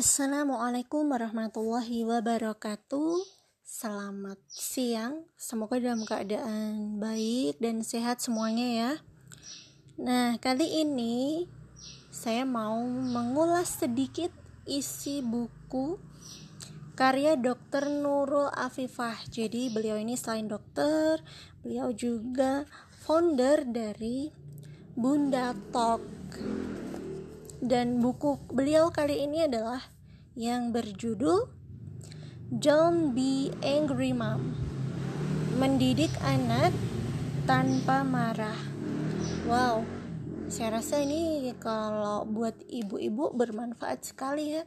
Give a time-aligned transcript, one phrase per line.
[0.00, 3.20] Assalamualaikum warahmatullahi wabarakatuh.
[3.60, 8.92] Selamat siang, semoga dalam keadaan baik dan sehat semuanya ya.
[10.00, 11.44] Nah, kali ini
[12.08, 14.32] saya mau mengulas sedikit
[14.64, 16.00] isi buku
[16.96, 17.92] karya Dr.
[17.92, 19.28] Nurul Afifah.
[19.28, 21.20] Jadi, beliau ini selain dokter,
[21.60, 22.64] beliau juga
[23.04, 24.32] founder dari
[24.96, 26.00] Bunda Talk
[27.60, 29.84] dan buku beliau kali ini adalah
[30.32, 31.44] yang berjudul
[32.48, 34.56] Don't Be Angry Mom.
[35.60, 36.72] Mendidik Anak
[37.44, 38.56] Tanpa Marah.
[39.44, 39.84] Wow,
[40.48, 44.64] saya rasa ini kalau buat ibu-ibu bermanfaat sekali ya.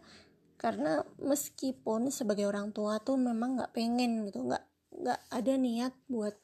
[0.62, 6.38] Karena meskipun sebagai orang tua tuh memang nggak pengen gitu nggak nggak ada niat buat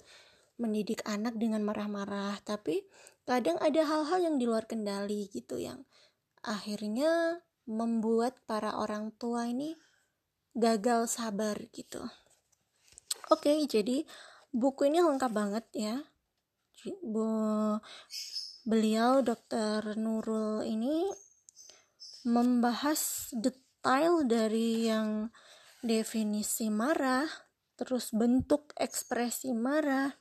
[0.58, 2.42] mendidik anak dengan marah-marah.
[2.42, 2.84] Tapi
[3.30, 5.86] kadang ada hal-hal yang di luar kendali gitu yang
[6.44, 9.78] akhirnya membuat para orang tua ini
[10.58, 12.02] gagal sabar gitu.
[13.30, 14.04] Oke, jadi
[14.50, 15.96] buku ini lengkap banget ya.
[17.06, 17.78] Bu,
[18.66, 20.00] beliau Dr.
[20.00, 21.12] Nurul ini
[22.26, 25.30] membahas detail dari yang
[25.86, 27.28] definisi marah,
[27.80, 30.12] terus bentuk ekspresi marah,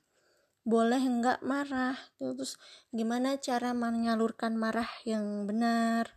[0.69, 1.97] boleh enggak marah?
[2.21, 2.61] Terus
[2.93, 6.13] gimana cara menyalurkan marah yang benar?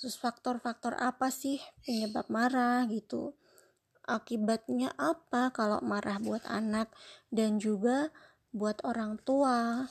[0.00, 3.36] Terus faktor-faktor apa sih penyebab marah gitu?
[4.08, 6.88] Akibatnya apa kalau marah buat anak
[7.28, 8.08] dan juga
[8.48, 9.84] buat orang tua?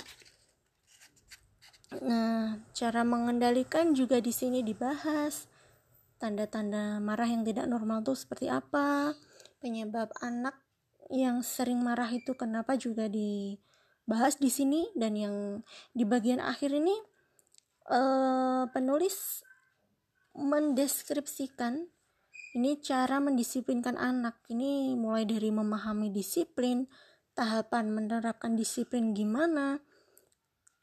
[2.02, 5.46] Nah cara mengendalikan juga di sini dibahas.
[6.18, 9.14] Tanda-tanda marah yang tidak normal itu seperti apa?
[9.62, 10.58] Penyebab anak
[11.14, 13.58] yang sering marah itu kenapa juga di
[14.10, 15.36] bahas di sini dan yang
[15.94, 16.94] di bagian akhir ini
[17.90, 19.46] uh, penulis
[20.36, 21.88] mendeskripsikan
[22.52, 24.44] ini cara mendisiplinkan anak.
[24.52, 26.84] Ini mulai dari memahami disiplin
[27.32, 29.80] tahapan menerapkan disiplin gimana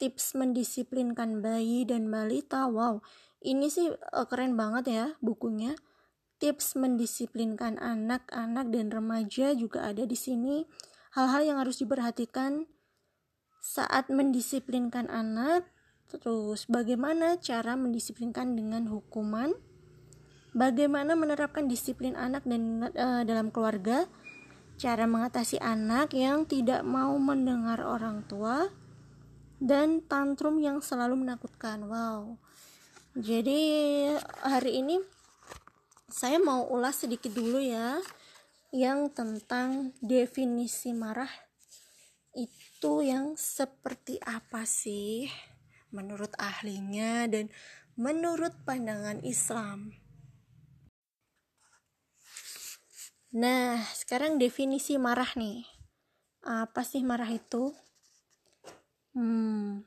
[0.01, 2.65] tips mendisiplinkan bayi dan balita.
[2.65, 3.05] Wow
[3.39, 5.75] ini sih uh, keren banget ya bukunya.
[6.39, 10.63] Tips mendisiplinkan anak-anak dan remaja juga ada di sini.
[11.11, 12.63] Hal-hal yang harus diperhatikan
[13.69, 15.69] saat mendisiplinkan anak,
[16.09, 19.53] terus bagaimana cara mendisiplinkan dengan hukuman,
[20.57, 24.09] bagaimana menerapkan disiplin anak dan uh, dalam keluarga,
[24.81, 28.73] cara mengatasi anak yang tidak mau mendengar orang tua,
[29.61, 31.85] dan tantrum yang selalu menakutkan.
[31.85, 32.41] Wow.
[33.13, 33.61] Jadi
[34.41, 34.97] hari ini
[36.09, 38.01] saya mau ulas sedikit dulu ya
[38.73, 41.48] yang tentang definisi marah
[42.39, 45.27] itu yang seperti apa sih
[45.91, 47.51] menurut ahlinya dan
[47.99, 49.91] menurut pandangan Islam.
[53.35, 55.67] Nah, sekarang definisi marah nih.
[56.47, 57.75] Apa sih marah itu?
[59.13, 59.83] Hmm,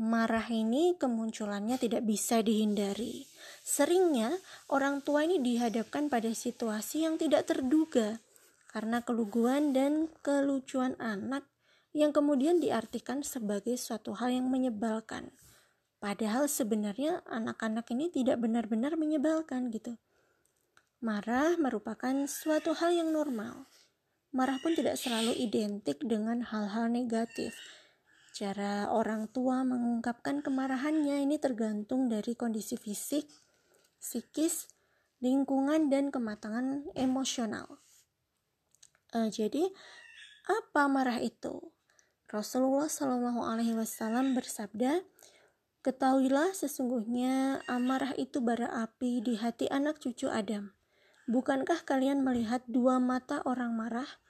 [0.00, 3.28] marah ini kemunculannya tidak bisa dihindari.
[3.60, 4.40] Seringnya
[4.72, 8.22] orang tua ini dihadapkan pada situasi yang tidak terduga
[8.70, 11.42] karena keluguan dan kelucuan anak
[11.90, 15.34] yang kemudian diartikan sebagai suatu hal yang menyebalkan.
[15.98, 19.98] Padahal sebenarnya anak-anak ini tidak benar-benar menyebalkan gitu.
[21.02, 23.66] Marah merupakan suatu hal yang normal.
[24.30, 27.50] Marah pun tidak selalu identik dengan hal-hal negatif.
[28.30, 33.26] Cara orang tua mengungkapkan kemarahannya ini tergantung dari kondisi fisik,
[33.98, 34.70] psikis,
[35.18, 37.82] lingkungan, dan kematangan emosional.
[39.10, 39.66] Uh, jadi
[40.46, 41.74] apa marah itu?
[42.30, 45.02] Rasulullah Shallallahu Alaihi Wasallam bersabda,
[45.80, 50.76] Ketahuilah sesungguhnya amarah itu bara api di hati anak cucu Adam.
[51.24, 54.20] Bukankah kalian melihat dua mata orang marah,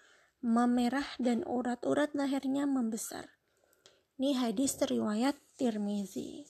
[0.46, 3.34] memerah dan urat-urat lehernya membesar?
[4.20, 6.47] Ini hadis riwayat Tirmizi.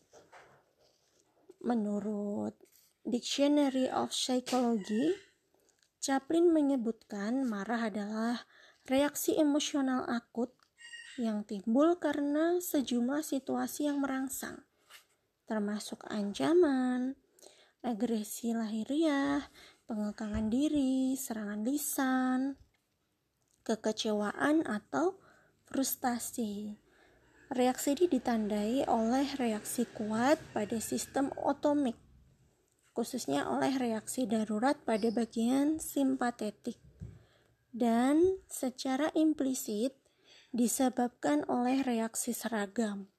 [1.65, 2.55] Menurut
[3.01, 5.17] Dictionary of Psychology,
[6.01, 8.49] Chaplin menyebutkan marah adalah
[8.89, 10.49] reaksi emosional akut
[11.21, 14.65] yang timbul karena sejumlah situasi yang merangsang,
[15.45, 17.21] termasuk ancaman,
[17.85, 19.45] agresi lahiriah,
[19.85, 22.57] pengekangan diri, serangan lisan,
[23.61, 25.21] kekecewaan atau
[25.69, 26.81] frustasi.
[27.53, 32.10] Reaksi ini ditandai oleh reaksi kuat pada sistem otomik
[32.93, 36.79] khususnya oleh reaksi darurat pada bagian simpatetik
[37.71, 39.95] dan secara implisit
[40.51, 43.11] disebabkan oleh reaksi seragam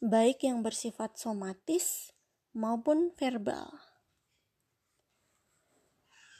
[0.00, 2.16] baik yang bersifat somatis
[2.56, 3.68] maupun verbal.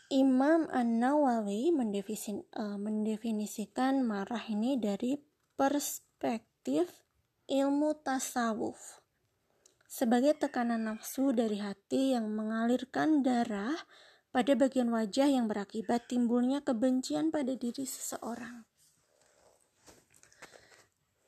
[0.08, 5.20] Imam An-Nawawi eh, mendefinisikan marah ini dari
[5.60, 6.88] perspektif
[7.46, 8.99] ilmu tasawuf
[9.90, 13.74] sebagai tekanan nafsu dari hati yang mengalirkan darah
[14.30, 18.62] pada bagian wajah yang berakibat timbulnya kebencian pada diri seseorang.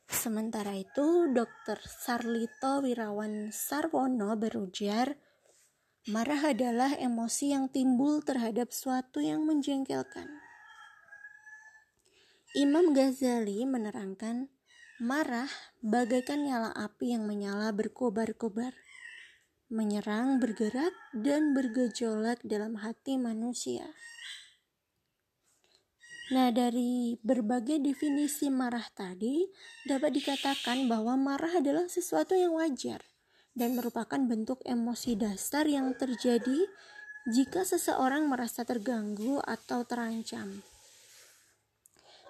[0.07, 1.83] Sementara itu, Dr.
[1.83, 5.19] Sarlito Wirawan Sarwono berujar,
[6.11, 10.27] Marah adalah emosi yang timbul terhadap suatu yang menjengkelkan.
[12.59, 14.51] Imam Ghazali menerangkan,
[15.03, 15.51] marah
[15.83, 18.71] bagaikan nyala api yang menyala berkobar-kobar,
[19.67, 23.91] menyerang, bergerak, dan bergejolak dalam hati manusia.
[26.31, 29.43] Nah, dari berbagai definisi marah tadi,
[29.85, 33.03] dapat dikatakan bahwa marah adalah sesuatu yang wajar
[33.59, 36.71] dan merupakan bentuk emosi dasar yang terjadi
[37.27, 40.63] jika seseorang merasa terganggu atau terancam.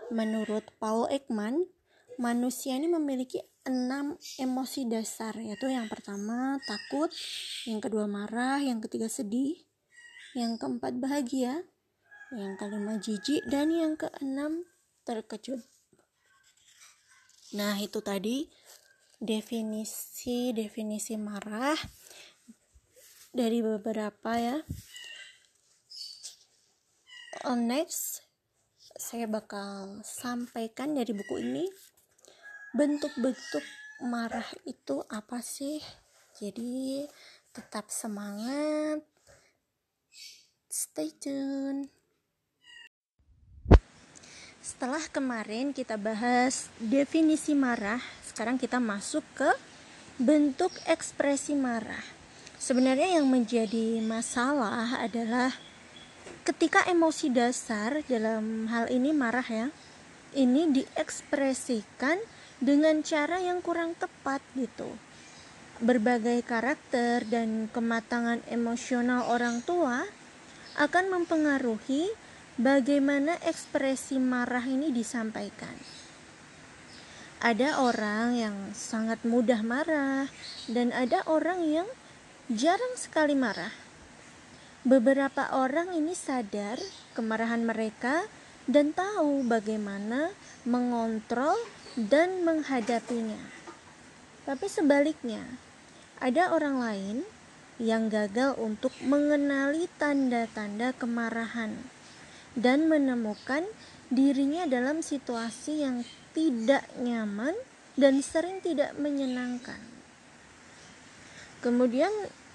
[0.08, 1.68] Menurut Paul Ekman,
[2.18, 7.08] manusia ini memiliki enam emosi dasar, yaitu yang pertama takut,
[7.68, 9.62] yang kedua marah, yang ketiga sedih,
[10.34, 11.62] yang keempat bahagia,
[12.34, 14.66] yang kelima jijik, dan yang keenam
[15.06, 15.62] terkejut.
[17.52, 18.48] Nah, itu tadi
[19.22, 21.78] definisi definisi marah
[23.30, 24.58] dari beberapa ya
[27.54, 28.26] next
[28.98, 31.64] saya bakal sampaikan dari buku ini
[32.72, 33.64] bentuk-bentuk
[34.08, 35.78] marah itu apa sih?
[36.40, 37.04] Jadi
[37.52, 39.04] tetap semangat.
[40.72, 41.92] Stay tune.
[44.64, 49.50] Setelah kemarin kita bahas definisi marah sekarang kita masuk ke
[50.16, 52.02] bentuk ekspresi marah.
[52.56, 55.52] Sebenarnya yang menjadi masalah adalah
[56.48, 59.66] ketika emosi dasar dalam hal ini marah ya,
[60.32, 62.16] ini diekspresikan
[62.62, 64.86] dengan cara yang kurang tepat gitu.
[65.82, 70.06] Berbagai karakter dan kematangan emosional orang tua
[70.78, 72.06] akan mempengaruhi
[72.54, 75.74] bagaimana ekspresi marah ini disampaikan
[77.42, 80.30] ada orang yang sangat mudah marah
[80.70, 81.88] dan ada orang yang
[82.46, 83.74] jarang sekali marah.
[84.86, 86.78] Beberapa orang ini sadar
[87.18, 88.22] kemarahan mereka
[88.70, 90.30] dan tahu bagaimana
[90.62, 91.58] mengontrol
[91.98, 93.40] dan menghadapinya.
[94.48, 95.44] Tapi sebaliknya,
[96.18, 97.16] ada orang lain
[97.82, 101.74] yang gagal untuk mengenali tanda-tanda kemarahan
[102.54, 103.64] dan menemukan
[104.12, 106.04] dirinya dalam situasi yang
[106.36, 107.56] tidak nyaman
[107.96, 109.80] dan sering tidak menyenangkan.
[111.60, 112.10] Kemudian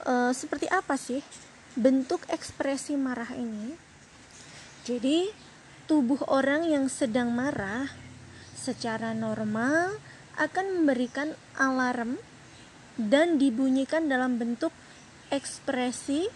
[0.05, 1.21] e, seperti apa sih
[1.77, 3.73] bentuk ekspresi marah ini?
[4.85, 5.29] Jadi
[5.85, 8.06] tubuh orang yang sedang marah
[8.67, 9.95] secara normal
[10.35, 12.19] akan memberikan alarm
[12.99, 14.75] dan dibunyikan dalam bentuk
[15.31, 16.27] ekspresi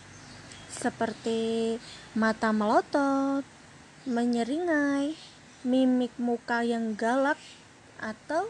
[0.72, 1.76] seperti
[2.16, 3.44] mata melotot,
[4.08, 5.14] menyeringai,
[5.68, 7.38] mimik muka yang galak
[8.00, 8.48] atau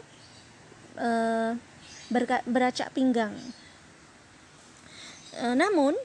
[0.94, 1.10] e,
[2.46, 3.34] beracak pinggang.
[5.34, 5.98] E, namun,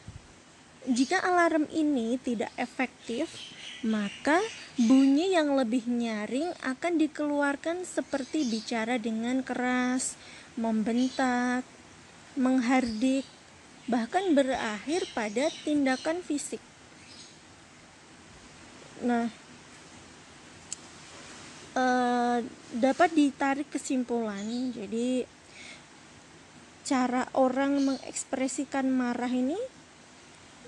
[0.90, 3.30] jika alarm ini tidak efektif,
[3.86, 4.42] maka
[4.78, 10.18] bunyi yang lebih nyaring akan dikeluarkan seperti bicara dengan keras,
[10.58, 11.62] membentak,
[12.34, 13.26] menghardik,
[13.86, 16.62] bahkan berakhir pada tindakan fisik.
[19.06, 19.30] Nah,
[21.78, 22.42] uh,
[22.74, 25.30] dapat ditarik kesimpulan jadi
[26.82, 29.60] cara orang mengekspresikan marah ini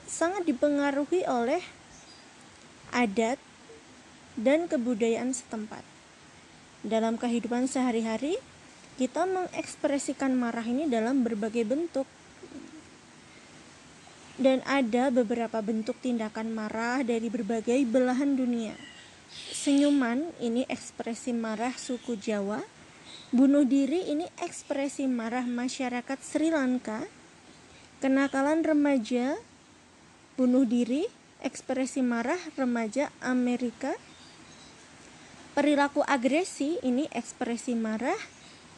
[0.06, 1.79] sangat dipengaruhi oleh
[2.92, 3.40] adat
[4.40, 5.84] dan kebudayaan setempat.
[6.80, 8.40] Dalam kehidupan sehari-hari,
[8.96, 12.08] kita mengekspresikan marah ini dalam berbagai bentuk.
[14.40, 18.72] Dan ada beberapa bentuk tindakan marah dari berbagai belahan dunia.
[19.52, 22.64] Senyuman ini ekspresi marah suku Jawa.
[23.36, 27.04] Bunuh diri ini ekspresi marah masyarakat Sri Lanka.
[28.00, 29.36] Kenakalan remaja
[30.40, 33.96] bunuh diri ekspresi marah remaja Amerika.
[35.56, 38.20] Perilaku agresi ini ekspresi marah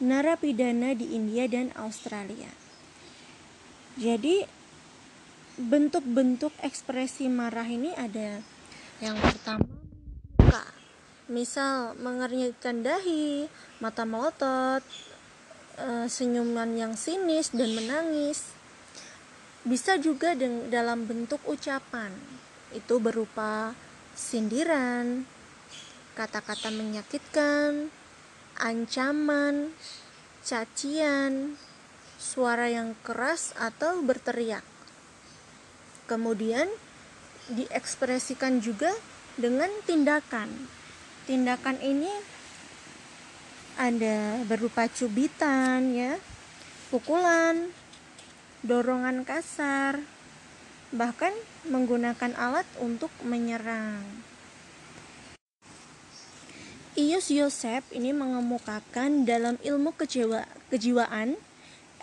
[0.02, 2.50] narapidana di India dan Australia.
[3.94, 4.42] Jadi
[5.60, 8.40] bentuk-bentuk ekspresi marah ini ada
[8.98, 9.82] yang pertama
[11.32, 13.48] misal mengernyitkan dahi,
[13.80, 14.84] mata melotot,
[15.80, 18.52] e, senyuman yang sinis dan menangis.
[19.64, 20.36] Bisa juga
[20.68, 22.12] dalam bentuk ucapan.
[22.72, 23.76] Itu berupa
[24.12, 25.24] sindiran,
[26.12, 27.88] kata-kata menyakitkan,
[28.60, 29.72] ancaman,
[30.44, 31.56] cacian,
[32.20, 34.64] suara yang keras atau berteriak.
[36.06, 36.68] Kemudian
[37.48, 38.92] diekspresikan juga
[39.40, 40.48] dengan tindakan.
[41.24, 42.10] Tindakan ini
[43.80, 46.20] ada berupa cubitan ya,
[46.92, 47.72] pukulan,
[48.60, 50.02] dorongan kasar,
[50.92, 51.32] bahkan
[51.64, 54.04] menggunakan alat untuk menyerang.
[56.92, 61.40] Ius Yosef ini mengemukakan dalam ilmu kejiwa, kejiwaan,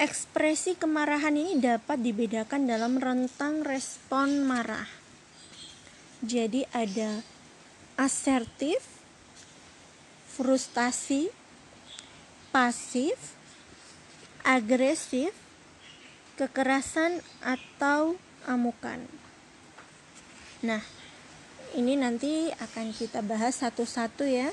[0.01, 4.89] ekspresi kemarahan ini dapat dibedakan dalam rentang respon marah.
[6.25, 7.21] Jadi ada
[8.01, 8.81] asertif,
[10.33, 11.29] frustasi,
[12.49, 13.37] pasif,
[14.41, 15.37] agresif,
[16.33, 18.17] kekerasan atau
[18.47, 19.03] amukan.
[20.63, 20.83] Nah,
[21.75, 24.51] ini nanti akan kita bahas satu-satu ya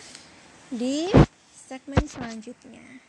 [0.70, 1.10] di
[1.54, 3.06] segmen selanjutnya.